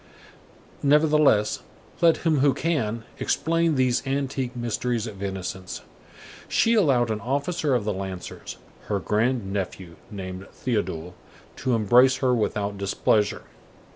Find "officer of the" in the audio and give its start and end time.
7.21-7.93